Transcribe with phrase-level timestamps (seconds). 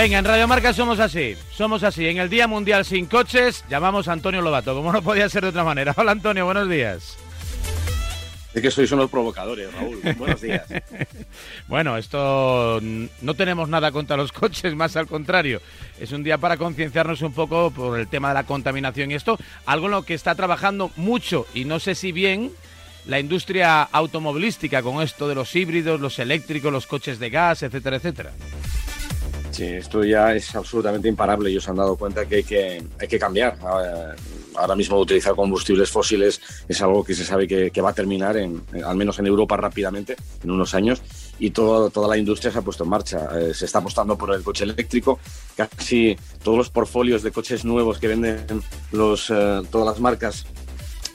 [0.00, 2.06] Venga, en Radio Marca somos así, somos así.
[2.08, 5.50] En el Día Mundial sin coches llamamos a Antonio Lobato, como no podía ser de
[5.50, 5.92] otra manera.
[5.94, 7.18] Hola Antonio, buenos días.
[8.54, 10.00] Es que sois unos provocadores, Raúl.
[10.16, 10.64] Buenos días.
[11.68, 15.60] bueno, esto no tenemos nada contra los coches, más al contrario.
[15.98, 19.38] Es un día para concienciarnos un poco por el tema de la contaminación y esto,
[19.66, 22.52] algo en lo que está trabajando mucho y no sé si bien
[23.04, 27.96] la industria automovilística con esto de los híbridos, los eléctricos, los coches de gas, etcétera,
[27.96, 28.32] etcétera.
[29.60, 31.50] Sí, esto ya es absolutamente imparable.
[31.50, 33.58] Ellos han dado cuenta que hay que, hay que cambiar.
[34.54, 38.96] Ahora mismo utilizar combustibles fósiles es algo que se sabe que, va a terminar, al
[38.96, 41.02] menos en Europa rápidamente, en unos años,
[41.38, 43.28] y todo, toda la industria se ha puesto en marcha.
[43.38, 45.18] Eh, se está apostando por el coche eléctrico.
[45.54, 48.62] Casi todos los portfolios de coches nuevos que venden
[48.92, 50.46] los, eh, todas las marcas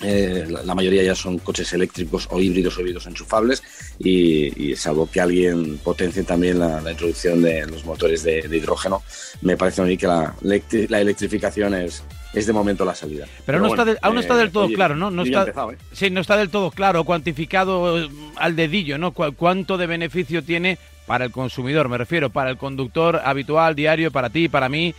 [0.06, 3.64] eh, la, mayoría ya son coches eléctricos o híbridos o híbridos enchufables
[3.98, 9.02] y, y salvo que alguien potencie también la, introducción de los motores de, hidrógeno,
[9.42, 12.04] me parece a mí que la, la electrificación es,
[12.34, 13.26] es de momento la salida.
[13.46, 15.10] Pero, no está aún no está del todo claro, ¿no?
[15.10, 15.78] no está, ¿eh?
[15.92, 19.12] Sí, no está del todo claro, cuantificado eh, al dedillo, ¿no?
[19.12, 21.90] ¿Cuánto de beneficio tiene para el consumidor?
[21.90, 24.94] Me refiero, para el conductor habitual, diario, para ti, para mí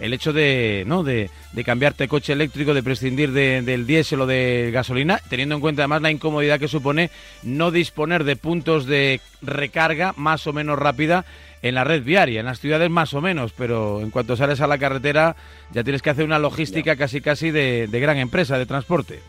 [0.00, 1.02] el hecho de, ¿no?
[1.02, 5.82] de, de cambiarte coche eléctrico, de prescindir del diésel o de gasolina, teniendo en cuenta
[5.82, 7.10] además la incomodidad que supone
[7.42, 11.24] no disponer de puntos de recarga más o menos rápida
[11.62, 14.66] en la red viaria, en las ciudades más o menos, pero en cuanto sales a
[14.66, 15.36] la carretera
[15.72, 19.20] ya tienes que hacer una logística casi casi de, gran empresa de transporte.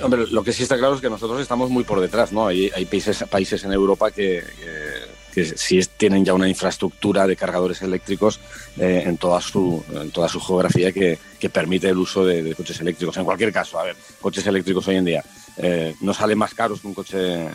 [0.00, 2.46] Hombre, lo que sí está claro es que nosotros estamos muy por detrás, ¿no?
[2.46, 4.89] Hay, hay países, países en Europa que que
[5.34, 8.40] sí tienen ya una infraestructura de cargadores eléctricos
[8.78, 12.80] eh, en, toda su, en toda su geografía que, que permite el uso de, coches
[12.80, 13.16] eléctricos.
[13.16, 15.24] En cualquier caso, a ver, coches eléctricos hoy en día
[15.56, 17.48] eh, no salen más caros que un coche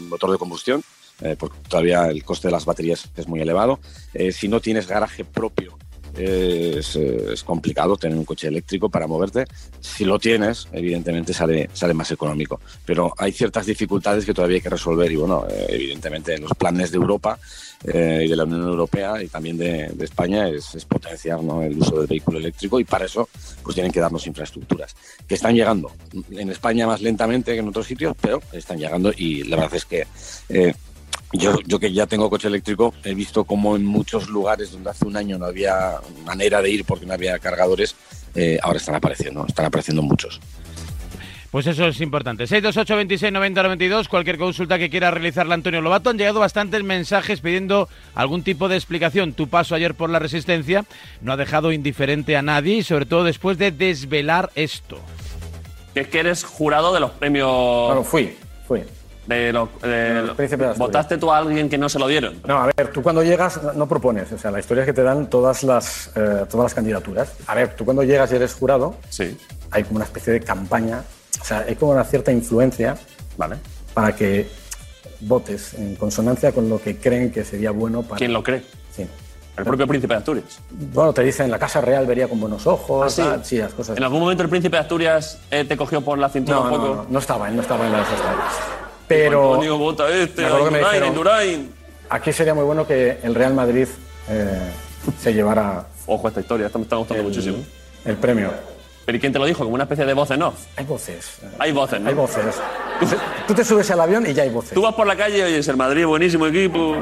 [0.00, 0.82] motor de combustión,
[1.20, 3.80] eh, porque todavía el coste de las baterías es muy elevado.
[4.32, 5.76] si no tienes garaje propio
[6.16, 9.44] es, complicado tener un coche eléctrico para moverte.
[9.80, 12.60] Si lo tienes, evidentemente sale, sale más económico.
[12.84, 16.52] Pero hay ciertas dificultades que todavía hay que resolver y bueno, eh, evidentemente en los
[16.52, 17.38] planes de Europa
[17.84, 21.62] eh, y de la Unión Europea y también de, España es, es potenciar ¿no?
[21.62, 23.28] el uso del vehículo eléctrico y para eso
[23.62, 24.94] pues tienen que darnos infraestructuras
[25.26, 25.92] que están llegando
[26.30, 29.84] en España más lentamente que en otros sitios, pero están llegando y la verdad es
[29.84, 30.06] que
[30.48, 30.74] eh,
[31.32, 35.06] yo, yo que ya tengo coche eléctrico, he visto como en muchos lugares donde hace
[35.06, 37.94] un año no había manera de ir porque no había cargadores,
[38.34, 40.40] eh, ahora están apareciendo, están apareciendo muchos.
[41.52, 42.46] Pues eso es importante.
[42.46, 46.08] 628 26 90 92, cualquier consulta que quiera realizarle Antonio Lobato.
[46.08, 49.34] Han llegado bastantes mensajes pidiendo algún tipo de explicación.
[49.34, 50.86] Tu paso ayer por la resistencia
[51.20, 54.98] no ha dejado indiferente a nadie y sobre todo después de desvelar esto.
[55.94, 57.50] Es que eres jurado de los premios...
[57.86, 58.34] Bueno, fui,
[58.66, 58.80] fui.
[59.26, 59.52] De
[60.76, 62.40] ¿Votaste tú a alguien que no se lo dieron?
[62.44, 64.32] No, a ver, tú cuando llegas no propones.
[64.32, 67.32] O sea, la historia es que te dan todas las, eh, todas las candidaturas.
[67.46, 69.36] A ver, tú cuando llegas y eres jurado, sí.
[69.70, 71.04] hay como una especie de campaña.
[71.40, 72.96] O sea, hay como una cierta influencia
[73.36, 73.56] vale.
[73.94, 74.48] para que
[75.20, 78.18] votes en consonancia con lo que creen que sería bueno para.
[78.18, 78.64] ¿Quién lo cree?
[78.90, 79.06] Sí.
[79.56, 80.60] El propio príncipe de Asturias.
[80.70, 83.18] Bueno, te dicen, la Casa Real vería con buenos ojos.
[83.18, 83.58] ¿Ah, sí?
[83.58, 83.96] las cosas.
[83.96, 86.88] ¿En algún momento el príncipe de Asturias eh, te cogió por la cintura un poco?
[86.88, 88.08] No, no, no estaba, no estaba en las
[89.12, 89.54] pero.
[89.54, 90.46] Antonio vota este,
[92.08, 93.88] Aquí sería muy bueno que el Real Madrid
[94.28, 94.70] eh,
[95.18, 95.86] se llevara.
[96.04, 97.58] Ojo a esta historia, esta me está gustando muchísimo.
[98.04, 98.50] El premio.
[99.04, 99.64] ¿Pero quién te lo dijo?
[99.64, 100.54] ¿Como una especie de voz en off?
[100.76, 101.38] Hay voces.
[101.58, 102.08] Hay voces, ¿no?
[102.08, 102.44] Hay voces.
[103.46, 104.74] Tú te subes al avión y ya hay voces.
[104.74, 106.96] Tú vas por la calle y oyes el Madrid, buenísimo equipo.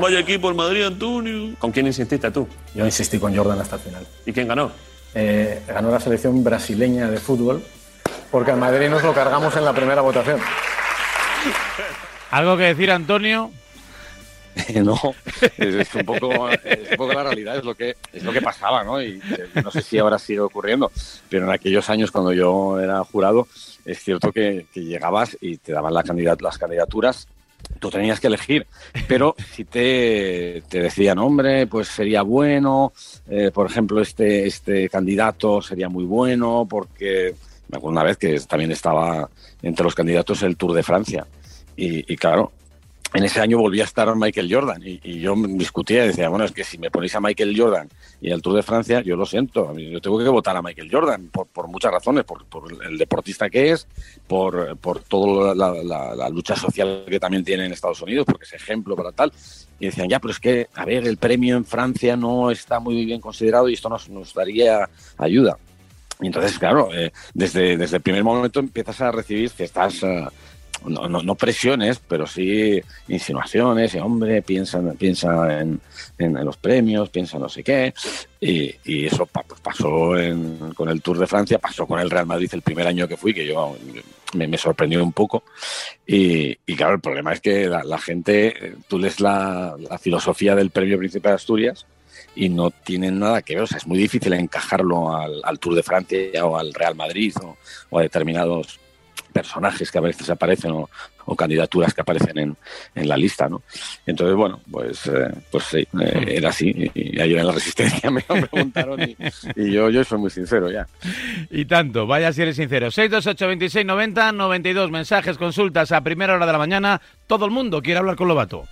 [0.00, 1.54] Vaya equipo el Madrid, Antonio.
[1.58, 2.48] ¿Con quién insististe tú?
[2.74, 4.06] Yo insistí con Jordan hasta el final.
[4.24, 4.70] ¿Y quién ganó?
[5.14, 7.62] Eh, ganó la selección brasileña de fútbol
[8.30, 10.40] porque al Madrid nos lo cargamos en la primera votación.
[12.30, 13.50] ¿Algo que decir, Antonio?
[14.82, 14.98] no,
[15.58, 19.02] es, un poco, la realidad, es lo que es lo que pasaba, ¿no?
[19.02, 20.90] Y eh, no sé si ahora sigue ocurriendo,
[21.28, 23.48] pero en aquellos años cuando yo era jurado,
[23.84, 27.28] es cierto que, llegabas y te daban la candidat las candidaturas,
[27.78, 28.66] tú tenías que elegir,
[29.06, 32.92] pero si te, te decían, hombre, pues sería bueno,
[33.28, 37.34] eh, por ejemplo, este, este candidato sería muy bueno porque
[37.68, 39.28] me acuerdo una vez que también estaba
[39.62, 41.26] entre los candidatos el Tour de Francia.
[41.78, 42.52] Y, claro,
[43.12, 46.52] en ese año volvía a estar Michael Jordan y, yo discutía y decía, bueno, es
[46.52, 47.88] que si me ponéis a Michael Jordan
[48.20, 51.28] y el Tour de Francia, yo lo siento, yo tengo que votar a Michael Jordan
[51.28, 52.46] por, muchas razones, por,
[52.82, 53.86] el deportista que es,
[54.26, 58.96] por, por toda la, lucha social que también tiene en Estados Unidos, porque es ejemplo
[58.96, 59.32] para tal.
[59.78, 63.04] Y decían, ya, pero es que, a ver, el premio en Francia no está muy
[63.04, 64.88] bien considerado y esto nos daría
[65.18, 65.58] ayuda.
[66.20, 70.30] Y entonces, claro, eh, desde, desde el primer momento empiezas a recibir ciertas, uh,
[70.88, 75.80] no, no, presiones, pero sí insinuaciones, y, hombre, piensa, piensa en,
[76.18, 77.92] en, los premios, piensa no sé qué,
[78.40, 80.12] y, y eso pues pasó
[80.74, 83.34] con el Tour de Francia, pasó con el Real Madrid el primer año que fui,
[83.34, 83.76] que yo
[84.34, 85.44] me, sorprendió un poco,
[86.06, 90.98] y, claro, el problema es que la, gente, tú lees la, la filosofía del Premio
[90.98, 91.86] Príncipe de Asturias,
[92.36, 93.64] y no tienen nada que ver.
[93.64, 97.34] O sea, es muy difícil encajarlo al, Tour de Francia o al Real Madrid
[97.90, 98.78] o, a determinados
[99.32, 100.88] personajes que a veces aparecen o,
[101.36, 102.56] candidaturas que aparecen en,
[102.94, 103.62] en, la lista, ¿no?
[104.06, 105.86] Entonces, bueno, pues, eh, pues eh,
[106.28, 106.90] era así.
[106.94, 109.16] Y, ayer en la Resistencia me lo preguntaron y,
[109.72, 110.86] yo, yo soy muy sincero ya.
[111.50, 112.90] Y tanto, vaya si eres sincero.
[112.90, 117.00] 628 26 90 92 mensajes, consultas a primera hora de la mañana.
[117.26, 118.66] Todo el mundo quiere hablar con Lobato.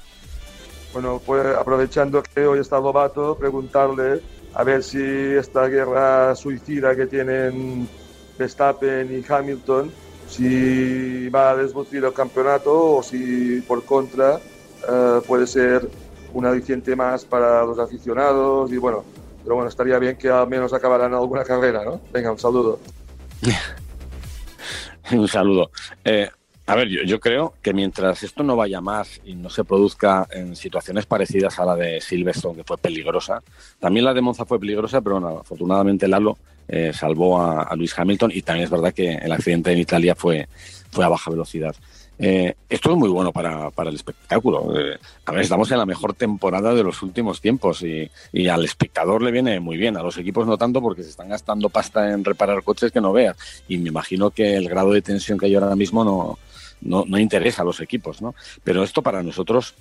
[0.95, 4.23] Bueno, pues aprovechando que hoy está Lobato, preguntarle
[4.55, 7.89] a ver si esta guerra suicida que tienen
[8.39, 9.91] Verstappen y Hamilton
[10.29, 14.39] si va a desbocir el campeonato o si por contra
[14.89, 15.91] eh, puede ser
[16.33, 19.05] un aliciente más para los aficionados y bueno,
[19.43, 22.01] pero bueno, estaría bien que al menos acabaran alguna carrera, ¿no?
[22.13, 22.79] Venga, un saludo.
[25.13, 25.71] un saludo.
[26.05, 26.31] Eh,
[26.67, 30.27] a ver, yo, yo, creo que mientras esto no vaya más y no se produzca
[30.31, 33.43] en situaciones parecidas a la de Silverstone, que fue peligrosa,
[33.79, 37.99] también la de Monza fue peligrosa, pero bueno, afortunadamente Lalo eh, salvó a, a, Luis
[37.99, 40.49] Hamilton y también es verdad que el accidente en Italia fue,
[40.91, 41.77] fue a baja velocidad.
[42.19, 44.79] Eh, esto es muy bueno para, para el espectáculo.
[44.79, 48.65] Eh, a ver, estamos en la mejor temporada de los últimos tiempos y, y, al
[48.65, 52.13] espectador le viene muy bien, a los equipos no tanto porque se están gastando pasta
[52.13, 53.37] en reparar coches que no veas.
[53.69, 56.39] Y me imagino que el grado de tensión que hay ahora mismo no,
[56.85, 58.35] no, no interesa a los equipos, ¿no?
[58.63, 59.75] Pero esto para nosotros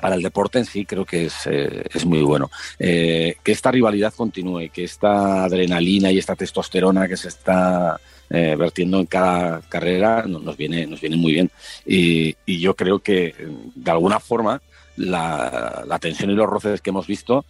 [0.00, 2.50] para el deporte en sí creo que es, eh, es muy bueno.
[2.78, 8.00] Eh, que esta rivalidad continúe, que esta adrenalina y esta testosterona que se está
[8.30, 11.50] eh, vertiendo en cada carrera nos viene, nos viene muy bien.
[11.84, 13.34] Y, y yo creo que
[13.74, 14.62] de alguna forma
[14.96, 17.44] la, la, tensión y los roces que hemos visto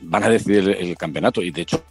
[0.00, 1.84] van a decidir el campeonato y de hecho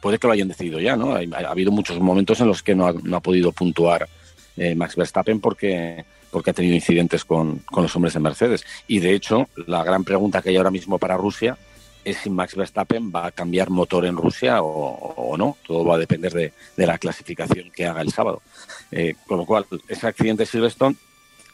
[0.00, 1.14] puede que lo hayan decidido ya, ¿no?
[1.14, 4.08] Ha, ha habido muchos momentos en los que no ha, no ha podido puntuar
[4.56, 8.64] eh, Max Verstappen porque, porque ha tenido incidentes con, con, los hombres de Mercedes.
[8.86, 11.56] Y de hecho, la gran pregunta que hay ahora mismo para Rusia
[12.04, 15.56] es si Max Verstappen va a cambiar motor en Rusia o, no.
[15.66, 18.42] Todo va a depender de, de, la clasificación que haga el sábado.
[18.90, 20.96] Eh, con lo cual, ese accidente de Silverstone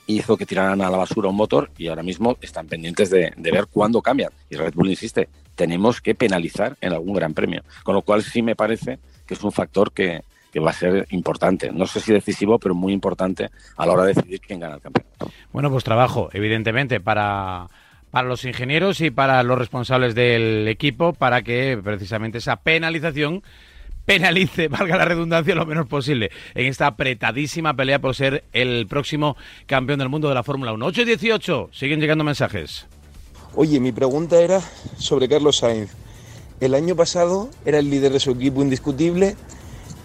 [0.06, 3.50] hizo que tiraran a la basura un motor y ahora mismo están pendientes de, de,
[3.50, 4.30] ver cuándo cambian.
[4.48, 7.62] Y Red Bull insiste, tenemos que penalizar en algún gran premio.
[7.82, 10.22] Con lo cual sí me parece que es un factor que,
[10.56, 11.70] que va a ser importante.
[11.70, 14.80] No sé si decisivo, pero muy importante a la hora de decidir quién gana el
[14.80, 15.30] campeonato.
[15.52, 17.68] Bueno, pues trabajo, evidentemente, para
[18.10, 23.42] para los ingenieros y para los responsables del equipo para que precisamente esa penalización
[24.06, 29.36] penalice, valga la redundancia, lo menos posible en esta apretadísima pelea por ser el próximo
[29.66, 30.86] campeón del mundo de la Fórmula 1.
[30.86, 32.86] 8 y 18, siguen llegando mensajes.
[33.54, 34.62] Oye, mi pregunta era
[34.96, 35.90] sobre Carlos Sainz.
[36.60, 39.36] El año pasado era el líder de su equipo indiscutible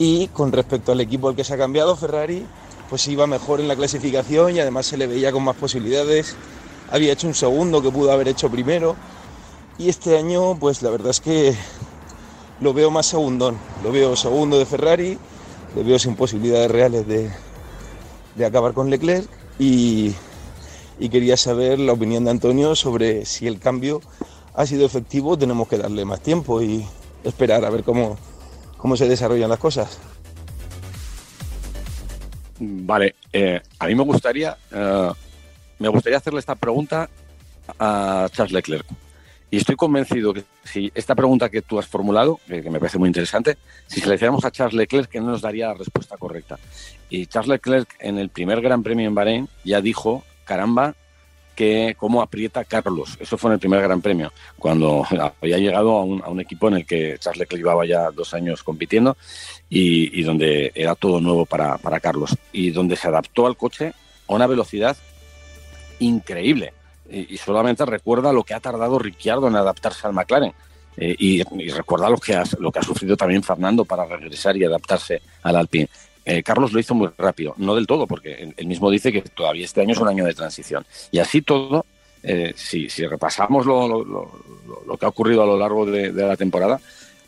[0.03, 2.43] y con respecto al equipo al que se ha cambiado, Ferrari,
[2.89, 6.35] pues iba mejor en la clasificación y además se le veía con más posibilidades.
[6.89, 8.95] Había hecho un segundo que pudo haber hecho primero.
[9.77, 11.55] Y este año, pues la verdad es que
[12.61, 13.59] lo veo más segundón.
[13.83, 15.19] Lo veo segundo de Ferrari,
[15.75, 17.29] le veo sin posibilidades reales de,
[18.33, 19.29] de acabar con Leclerc
[19.59, 20.15] y,
[20.97, 24.01] y quería saber la opinión de Antonio sobre si el cambio
[24.55, 26.83] ha sido efectivo, tenemos que darle más tiempo y
[27.23, 28.17] esperar a ver cómo,
[28.81, 29.99] cómo se desarrollan las cosas.
[32.59, 35.11] Vale, eh, a mí me gustaría, eh,
[35.77, 37.07] me gustaría hacerle esta pregunta
[37.79, 38.87] a Charles Leclerc.
[39.51, 43.07] Y estoy convencido que si esta pregunta que tú has formulado, que, me parece muy
[43.07, 46.57] interesante, si se le hiciéramos a Charles Leclerc, que no nos daría la respuesta correcta.
[47.09, 50.95] Y Charles Leclerc en el primer Gran Premio en Bahrein ya dijo, caramba,
[51.55, 53.17] que cómo aprieta Carlos.
[53.19, 55.05] Eso fue en el primer Gran Premio, cuando
[55.41, 58.33] había llegado a un, a un equipo en el que Charles Leclerc llevaba ya dos
[58.33, 59.17] años compitiendo
[59.69, 63.93] y, donde era todo nuevo para, Carlos y donde se adaptó al coche
[64.27, 64.97] a una velocidad
[65.99, 66.73] increíble.
[67.09, 70.53] Y, y solamente recuerda lo que ha tardado Ricciardo en adaptarse al McLaren.
[70.97, 74.57] Eh, y, y, recuerda lo que, ha, lo que ha sufrido también Fernando para regresar
[74.57, 75.87] y adaptarse al Alpine.
[76.25, 79.65] Eh, Carlos lo hizo muy rápido, no del todo, porque él mismo dice que todavía
[79.65, 80.85] este año es un año de transición.
[81.11, 81.85] Y así todo,
[82.23, 86.79] eh, si, si, repasamos lo, que ha ocurrido a lo largo de, de la temporada,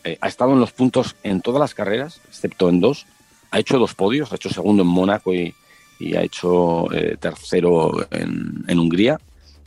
[0.04, 3.06] eh, ha estado en los puntos en todas las carreras, excepto en dos.
[3.52, 5.54] Ha hecho dos podios, ha hecho segundo en Mónaco y,
[6.00, 9.20] y ha hecho eh, tercero en, en Hungría.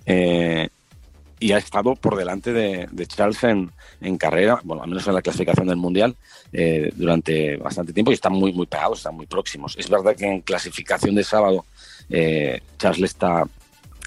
[0.04, 0.68] Eh,
[1.38, 5.66] y ha estado por delante de, Charles en, carrera, bueno, al menos en la clasificación
[5.66, 6.16] del Mundial,
[6.52, 9.76] eh, durante bastante tiempo y están muy, muy pegados, están muy próximos.
[9.78, 11.64] Es verdad que en clasificación de sábado
[12.08, 13.44] eh, Charles le está,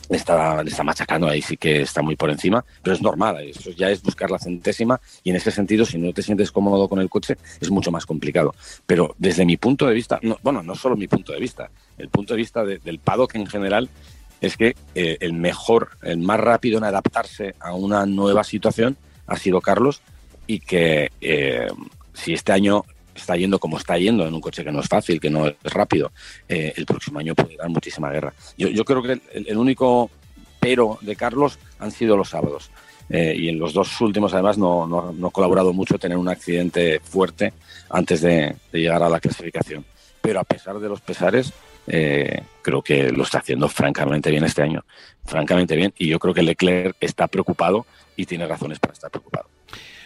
[0.10, 3.70] le está, está machacando, ahí sí que está muy por encima, pero es normal, eso
[3.72, 7.00] ya es buscar la centésima y en ese sentido, si no te sientes cómodo con
[7.00, 8.56] el coche, es mucho más complicado.
[8.88, 12.34] Pero desde mi punto de vista, bueno, no solo mi punto de vista, el punto
[12.34, 13.90] de vista del paddock en general,
[14.42, 19.38] es que eh, el mejor, el más rápido en adaptarse a una nueva situación ha
[19.38, 20.02] sido Carlos
[20.48, 21.68] y que eh,
[22.14, 25.20] si este año está yendo como está yendo en un coche que no es fácil,
[25.20, 26.12] que no es rápido,
[26.48, 28.34] eh, el próximo año puede dar muchísima guerra.
[28.58, 30.10] Yo, creo que el, único
[30.60, 32.72] pero de Carlos han sido los sábados.
[33.10, 37.54] y en los dos últimos, además, no, no, ha colaborado mucho tener un accidente fuerte
[37.90, 39.84] antes de llegar a la clasificación.
[40.22, 41.54] Pero a pesar de los pesares,
[41.90, 44.86] eh, creo que lo está haciendo francamente bien este año,
[45.26, 49.48] francamente bien, y yo creo que Leclerc está preocupado y tiene razones para estar preocupado.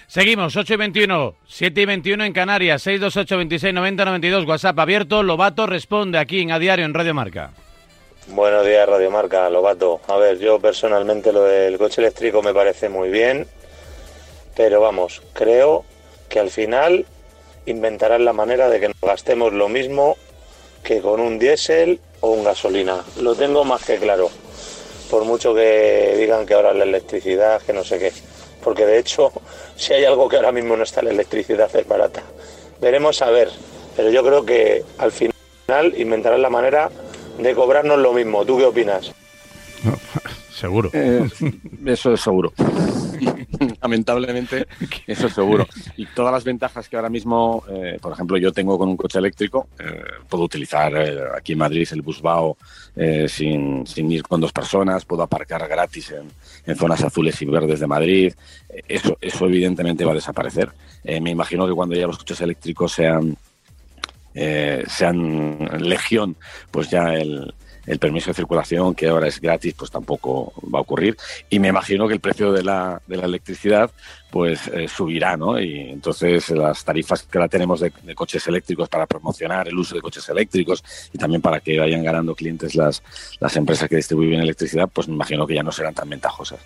[0.07, 5.23] Seguimos, 8 y 21, 7 y 21 en Canarias, 628 26 90 92, WhatsApp abierto,
[5.23, 7.51] Lobato responde aquí en A Diario en Radio Marca.
[8.27, 9.99] Buenos días, Radio Marca, Lobato.
[10.07, 13.47] A ver, yo personalmente lo del coche eléctrico me parece muy bien,
[14.55, 15.83] pero vamos, creo
[16.29, 17.05] que al final
[17.65, 20.15] inventarán la manera de que nos gastemos lo mismo
[20.83, 23.03] que con un diésel o un gasolina.
[23.21, 24.29] Lo tengo más que claro.
[25.09, 28.11] Por mucho que digan que ahora la electricidad, que no sé qué.
[28.63, 29.31] Porque de hecho,
[29.75, 32.23] si hay algo que ahora mismo no está, la electricidad es barata.
[32.81, 33.49] Veremos a ver.
[33.95, 36.89] Pero yo creo que al final inventarán la manera
[37.37, 38.45] de cobrarnos lo mismo.
[38.45, 39.11] ¿Tú qué opinas?
[40.55, 40.89] seguro.
[40.93, 41.29] Eh,
[41.85, 42.53] eso es seguro.
[43.83, 44.65] Lamentablemente,
[45.07, 45.67] eso es seguro.
[45.97, 49.19] Y todas las ventajas que ahora mismo, eh, por ejemplo, yo tengo con un coche
[49.19, 50.95] eléctrico, eh, puedo utilizar
[51.35, 52.57] aquí en Madrid el Busbao
[53.27, 56.31] sin, sin, ir con dos personas, puedo aparcar gratis en,
[56.65, 58.33] en, zonas azules y verdes de Madrid.
[58.87, 60.71] Eso, eso evidentemente va a desaparecer.
[61.03, 63.35] me imagino que cuando ya los coches eléctricos sean
[64.87, 66.35] sean legión,
[66.71, 67.53] pues ya el,
[67.85, 71.17] el permiso de circulación, que ahora es gratis, pues tampoco va a ocurrir.
[71.49, 73.91] Y me imagino que el precio de la, de la electricidad
[74.31, 75.59] pues eh, subirá, ¿no?
[75.59, 80.01] Y entonces las tarifas que ahora tenemos de, coches eléctricos para promocionar el uso de
[80.01, 83.03] coches eléctricos y también para que vayan ganando clientes las,
[83.39, 86.59] las empresas que distribuyen electricidad, pues me imagino que ya no serán tan ventajosas.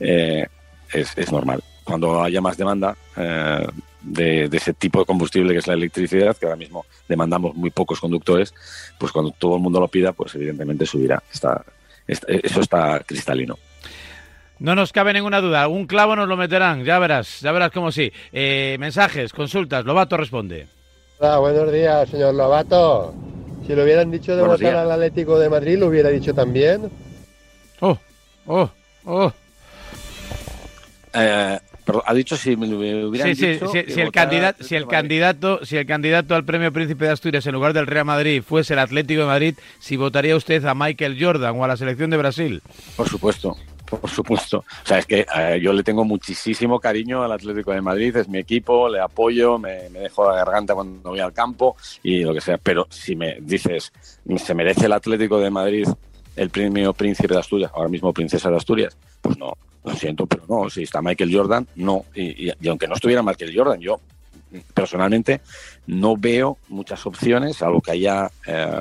[0.00, 0.46] Eh,
[0.92, 1.62] es, es normal.
[1.86, 3.66] Cuando haya más demanda, eh,
[4.02, 8.00] de, ese tipo de combustible que es la electricidad, que ahora mismo demandamos muy pocos
[8.00, 8.52] conductores,
[8.98, 11.22] pues cuando todo el mundo lo pida, pues evidentemente subirá.
[11.32, 11.64] Está,
[12.06, 13.56] eso está cristalino.
[14.58, 17.92] No nos cabe ninguna duda, un clavo nos lo meterán, ya verás, ya verás cómo
[17.92, 18.10] sí.
[18.32, 20.66] Eh, mensajes, consultas, Lobato responde.
[21.18, 23.14] Hola, buenos días, señor Lobato.
[23.66, 26.90] Si lo hubieran dicho de votar al Atlético de Madrid, lo hubiera dicho también.
[27.80, 27.98] Oh,
[28.46, 28.70] oh,
[29.04, 29.32] oh.
[31.12, 31.58] Eh,
[32.04, 36.34] ha dicho si me hubieran dicho si, el candidato, si el candidato, si el candidato
[36.34, 39.54] al Premio Príncipe de Asturias en lugar del Real Madrid fuese el Atlético de Madrid,
[39.78, 42.62] si votaría usted a Michael Jordan o a la selección de Brasil.
[42.96, 43.56] Por supuesto.
[43.86, 44.58] Por supuesto.
[44.58, 48.28] O sea, es que eh, yo le tengo muchísimo cariño al Atlético de Madrid, es
[48.28, 52.34] mi equipo, le apoyo, me, me dejo la garganta cuando voy al campo y lo
[52.34, 52.58] que sea.
[52.58, 53.92] Pero si me dices,
[54.36, 55.86] ¿se merece el Atlético de Madrid
[56.34, 58.96] el premio Príncipe de Asturias, ahora mismo Princesa de Asturias?
[59.20, 62.04] Pues no, lo siento, pero no, si está Michael Jordan, no.
[62.14, 64.00] Y, aunque no estuviera Michael Jordan, yo
[64.74, 65.40] personalmente
[65.86, 68.80] no veo muchas opciones, algo que haya eh,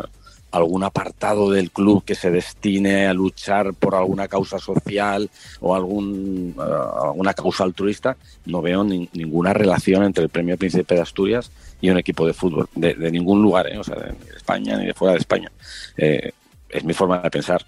[0.52, 6.56] algún apartado del club que se destine a luchar por alguna causa social o algún,
[6.58, 11.90] uh, alguna causa altruista, no veo ninguna relación entre el Premio Príncipe de Asturias y
[11.90, 13.78] un equipo de fútbol, de, ningún lugar, ¿eh?
[13.78, 15.52] o sea, de, España ni de fuera de España.
[15.98, 16.32] Eh,
[16.70, 17.66] es mi forma de pensar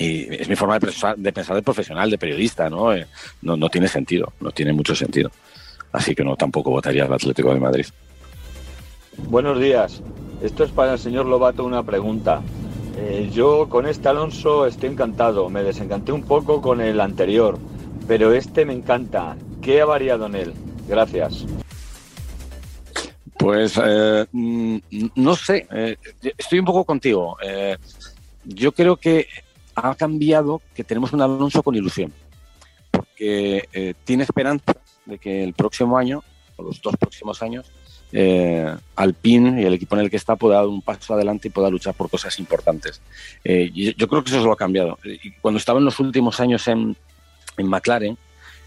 [0.00, 3.06] y es mi forma de pensar, de pensar de profesional, de periodista, eh,
[3.42, 3.56] ¿no?
[3.56, 3.68] ¿no?
[3.68, 5.30] tiene sentido, no tiene mucho sentido.
[5.92, 7.86] Así que no, tampoco votaría al Atlético de Madrid.
[9.28, 10.00] Buenos días.
[10.42, 12.40] Esto es para el señor Lobato una pregunta.
[12.96, 15.50] Eh, yo con este Alonso estoy encantado.
[15.50, 17.58] Me desencanté un poco con el anterior,
[18.08, 19.36] pero este me encanta.
[19.60, 20.54] ¿Qué ha variado en él?
[20.88, 21.44] Gracias.
[23.36, 24.78] Pues eh, mm,
[25.16, 25.66] no sé,
[26.38, 27.36] estoy un poco contigo.
[28.44, 29.26] yo creo que
[29.74, 32.12] ha cambiado que tenemos un Alonso con ilusión,
[32.90, 34.74] porque eh, tiene esperanza
[35.06, 36.22] de que el próximo año,
[36.56, 37.70] o los dos próximos años,
[38.12, 41.50] eh, Alpine y el equipo en el que está pueda dar un paso adelante y
[41.50, 43.00] pueda luchar por cosas importantes.
[43.44, 44.98] Eh, yo, creo que eso lo ha cambiado.
[45.40, 46.96] Cuando estaba en los últimos años en,
[47.56, 48.18] en McLaren,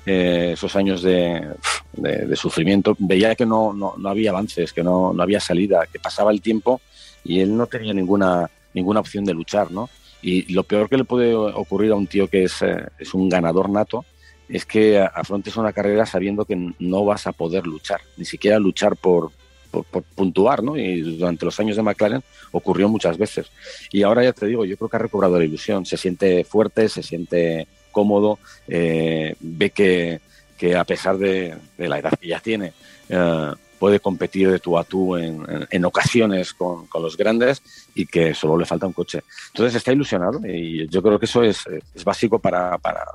[0.05, 1.47] eh, esos años de,
[1.93, 5.99] de, sufrimiento, veía que no, no, no había avances, que no, no, había salida, que
[5.99, 6.81] pasaba el tiempo
[7.23, 9.89] y él no tenía ninguna, ninguna opción de luchar, ¿no?
[10.23, 13.29] Y lo peor que le puede ocurrir a un tío que es, eh, es un
[13.29, 14.05] ganador nato
[14.49, 18.95] es que afrontes una carrera sabiendo que no vas a poder luchar, ni siquiera luchar
[18.95, 19.31] por,
[19.71, 20.77] por, puntuar, ¿no?
[20.77, 23.47] Y durante los años de McLaren ocurrió muchas veces.
[23.91, 26.89] Y ahora ya te digo, yo creo que ha recobrado la ilusión, se siente fuerte,
[26.89, 30.19] se siente cómodo, eh, ve que,
[30.57, 32.73] que, a pesar de, la edad que ya tiene,
[33.09, 37.61] eh, puede competir de tú a tú en, en, ocasiones con, con, los grandes
[37.95, 39.21] y que solo le falta un coche.
[39.47, 41.63] Entonces está ilusionado y yo creo que eso es,
[41.93, 43.05] es básico para, para,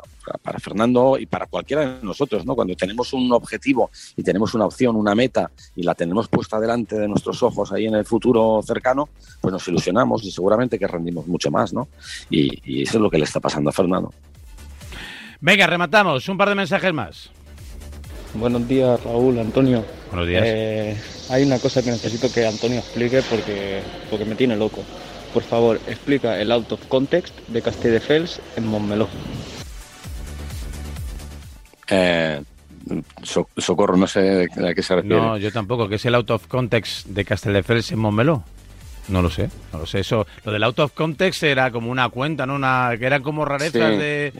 [0.58, 2.54] Fernando y para cualquiera de nosotros, ¿no?
[2.54, 6.98] Cuando tenemos un objetivo y tenemos una opción, una meta y la tenemos puesta delante
[6.98, 9.08] de nuestros ojos ahí en el futuro cercano,
[9.40, 11.88] pues nos ilusionamos y seguramente que rendimos mucho más, ¿no?
[12.30, 14.12] Y eso es lo que le está pasando a Fernando.
[15.40, 16.28] Venga, rematamos.
[16.28, 17.30] Un par de mensajes más.
[18.34, 19.84] Buenos días, Raúl, Antonio.
[20.10, 20.42] Buenos días.
[20.46, 20.96] Eh,
[21.30, 23.80] hay una cosa que necesito que Antonio explique porque,
[24.10, 24.84] porque me tiene loco.
[25.32, 29.08] Por favor, explica el out of context de Castelldefels en Montmeló.
[31.88, 32.42] Eh,
[33.22, 35.16] socorro, no sé a qué se refiere.
[35.16, 35.88] No, yo tampoco.
[35.88, 38.44] ¿Qué es el out of context de Castelldefels en Montmeló?
[39.08, 40.00] No lo sé, no lo sé.
[40.00, 42.54] Eso, lo del out of context era como una cuenta, ¿no?
[42.54, 44.32] Una, que eran como rarezas de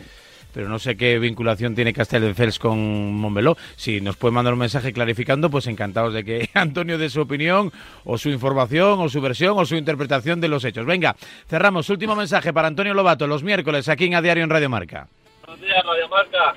[0.59, 3.57] pero no sé qué vinculación tiene Castelldefels con Montmeló.
[3.77, 7.71] Si nos puede mandar un mensaje clarificando, pues encantados de que Antonio dé su opinión,
[8.05, 10.85] o su información, o su versión, o su interpretación de los hechos.
[10.85, 11.15] Venga,
[11.47, 11.89] cerramos.
[11.91, 15.07] Último mensaje para Antonio Lobato, los miércoles aquí en A Diario en Radio Marca.
[15.47, 16.55] Buenos días, Radio Marca.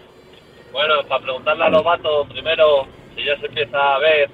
[0.71, 4.31] Bueno, para preguntarle a Lobato, primero, si ya se empieza a ver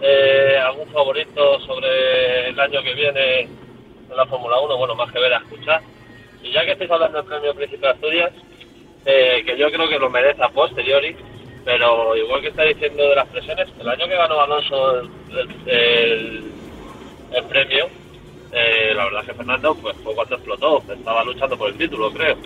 [0.00, 5.18] eh, algún favorito sobre el año que viene en la Fórmula 1, bueno, más que
[5.18, 5.82] ver a escuchar.
[6.44, 8.32] Y ya que estáis hablando del Premio Príncipe de Asturias,
[9.06, 11.16] eh, que yo creo que lo merece a posteriori,
[11.64, 16.44] pero igual que está diciendo de las presiones, el año que ganó Alonso el,
[17.32, 17.88] el, premio,
[18.52, 22.12] eh, la verdad es que Fernando pues fue cuando explotó, estaba luchando por el título,
[22.12, 22.36] creo,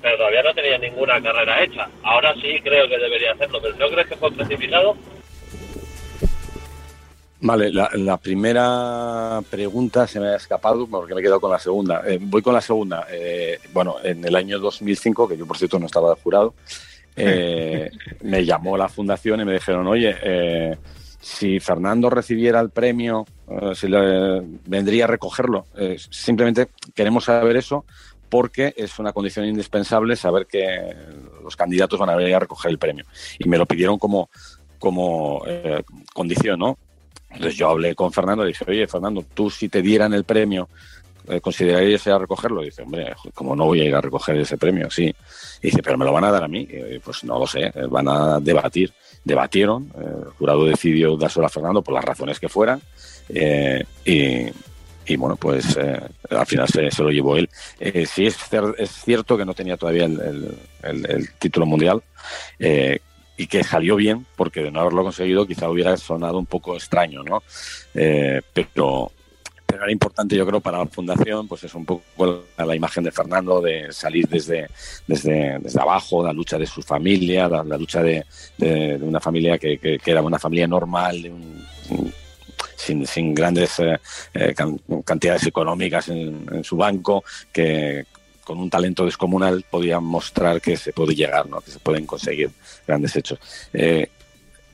[0.00, 1.88] pero todavía no tenía ninguna carrera hecha.
[2.02, 4.96] Ahora sí creo que debería hacerlo, pero ¿no crees que fue precipitado?
[7.44, 12.00] Vale, la, primera pregunta se me ha escapado porque me he quedado con la segunda.
[12.06, 13.04] Eh, voy con la segunda.
[13.10, 16.54] Eh, bueno, en el año 2005, que yo por cierto no estaba jurado,
[17.16, 17.90] eh,
[18.22, 20.78] me llamó la fundación y me dijeron, oye,
[21.20, 23.26] si Fernando recibiera el premio,
[23.74, 23.88] si
[24.66, 25.66] vendría a recogerlo.
[26.10, 27.84] simplemente queremos saber eso
[28.28, 30.94] porque es una condición indispensable saber que
[31.42, 33.04] los candidatos van a venir a recoger el premio.
[33.40, 34.30] Y me lo pidieron como,
[34.78, 35.42] como
[36.14, 36.78] condición, ¿no?
[37.34, 40.68] Entonces yo hablé con Fernando y dije, oye, Fernando, tú si te dieran el premio,
[41.28, 42.62] eh, ¿considerarías ir a recogerlo?
[42.62, 44.90] Dice, hombre, ¿cómo no voy a ir a recoger ese premio?
[44.90, 45.14] Sí.
[45.62, 46.68] Y dice, pero me lo van a dar a mí.
[46.68, 48.92] Y, pues no lo sé, eh, van a debatir.
[49.24, 52.80] Debatieron, eh, el jurado decidió dárselo a Fernando por las razones que fueran.
[55.04, 57.48] y, bueno, pues al final se, lo llevó él.
[58.06, 58.36] sí es,
[58.78, 62.02] es, cierto que no tenía todavía el, el título mundial
[63.42, 67.24] y que salió bien, porque de no haberlo conseguido quizá hubiera sonado un poco extraño,
[67.24, 67.42] ¿no?
[67.92, 69.10] Eh, pero,
[69.66, 73.10] pero era importante, yo creo, para la fundación, pues es un poco la, imagen de
[73.10, 74.68] Fernando, de salir desde,
[75.08, 78.24] desde, desde abajo, la lucha de su familia, la, lucha de,
[78.58, 81.16] de, una familia que, que, era una familia normal,
[82.76, 83.98] sin, sin, grandes eh,
[84.34, 84.54] eh,
[85.04, 88.06] cantidades económicas en, en, su banco, que
[88.44, 91.60] con un talento descomunal podía mostrar que se puede llegar, ¿no?
[91.60, 92.50] que se pueden conseguir
[92.86, 93.38] grandes hechos.
[93.72, 94.08] Eh,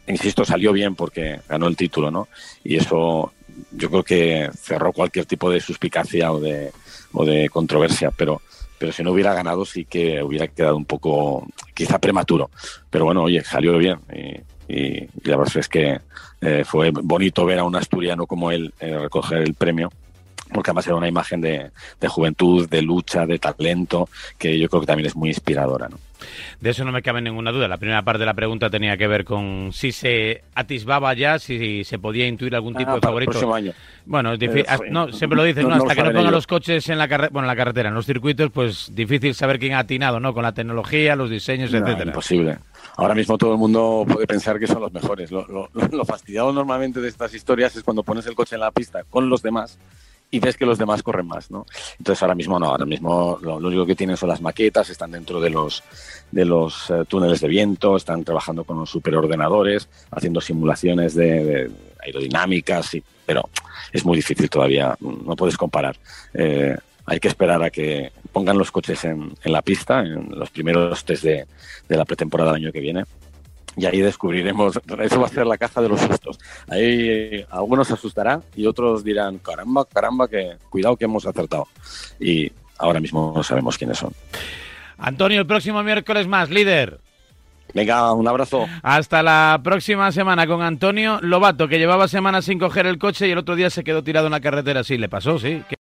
[0.07, 2.29] insisto, salió bien porque ganó el título, ¿no?
[2.65, 3.33] Y eso
[3.73, 6.73] yo creo que cerró cualquier tipo de suspicacia o de,
[7.13, 8.41] o de controversia, pero,
[8.79, 12.51] pero si no hubiera ganado sí que hubiera quedado un poco, quizá prematuro.
[12.91, 16.01] Pero bueno, oye, salió bien y, y, la verdad es que
[16.41, 19.91] eh, fue bonito ver a un asturiano como él eh, recoger el premio
[20.53, 24.81] porque además era una imagen de, de, juventud, de lucha, de talento, que yo creo
[24.81, 25.89] que también es muy inspiradora.
[25.89, 25.99] ¿no?
[26.61, 27.69] De eso no me cabe ninguna duda.
[27.69, 31.85] La primera parte de la pregunta tenía que ver con si se atisbaba ya, si
[31.85, 33.31] se podía intuir algún tipo ah, de favorito.
[33.31, 33.73] El próximo año.
[34.05, 37.07] Bueno, eh, no, siempre lo dicen, no, hasta que no pongan los coches en la,
[37.07, 40.35] bueno, en la carretera, en los circuitos, pues difícil saber quién ha atinado, ¿no?
[40.35, 42.07] Con la tecnología, los diseños, etcétera.
[42.07, 42.59] Imposible.
[42.97, 45.31] Ahora mismo todo el mundo puede pensar que son los mejores.
[45.31, 48.71] Lo, lo, lo fastidiado normalmente de estas historias es cuando pones el coche en la
[48.73, 49.79] pista con los demás
[50.31, 51.67] y ves que los demás corren más, ¿no?
[51.99, 55.41] Entonces ahora mismo no, ahora mismo lo, único que tienen son las maquetas, están dentro
[55.41, 55.83] de los
[56.31, 62.97] de los eh, túneles de viento, están trabajando con los superordenadores, haciendo simulaciones de, aerodinámicas,
[63.25, 63.49] pero
[63.93, 65.97] es muy difícil todavía, no puedes comparar.
[66.35, 70.51] Eh, hay que esperar a que pongan los coches en, en la pista, en los
[70.51, 71.47] primeros test de,
[71.89, 73.05] de la pretemporada del año que viene,
[73.77, 76.39] y ahí descubriremos, eso va a ser la caja de los sustos.
[76.69, 81.69] Ahí algunos se asustarán y otros dirán, caramba, caramba, que cuidado que hemos acertado.
[82.19, 84.13] Y ahora mismo no sabemos quiénes son.
[84.99, 87.01] Antonio, el próximo miércoles más, líder.
[87.75, 88.67] Venga, un abrazo.
[88.83, 93.33] Hasta la próxima semana con Antonio Lobato, que llevaba semanas sin coger el coche y
[93.33, 94.83] el otro día se quedó tirado en la carretera.
[94.85, 95.63] Sí, le pasó, sí.